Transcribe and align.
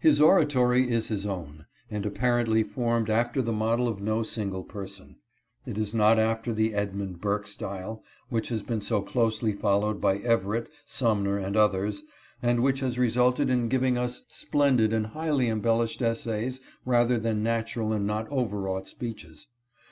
His 0.00 0.22
oratory 0.22 0.88
is 0.90 1.08
his 1.08 1.26
own, 1.26 1.66
and 1.90 2.06
apparently 2.06 2.62
formed 2.62 3.10
after 3.10 3.42
the 3.42 3.52
model 3.52 3.88
of 3.88 4.00
no 4.00 4.22
single 4.22 4.64
person. 4.64 5.16
It 5.66 5.76
is 5.76 5.92
not 5.92 6.18
after 6.18 6.54
the 6.54 6.72
Edmund 6.72 7.20
Burke 7.20 7.46
style, 7.46 8.02
which 8.30 8.48
has 8.48 8.62
been 8.62 8.80
so 8.80 9.02
closely 9.02 9.52
followed 9.52 10.00
by 10.00 10.16
Everett, 10.16 10.70
Sumner, 10.86 11.36
and 11.36 11.58
others, 11.58 12.02
and 12.40 12.62
which 12.62 12.80
has 12.80 12.98
resulted 12.98 13.50
in 13.50 13.68
giving 13.68 13.98
us 13.98 14.22
splendid 14.28 14.94
and 14.94 15.08
highly 15.08 15.46
embellished 15.46 16.00
essays 16.00 16.58
rather 16.86 17.18
than 17.18 17.42
natural 17.42 17.92
and 17.92 18.06
not 18.06 18.32
overwrought 18.32 18.88
speeches. 18.88 19.46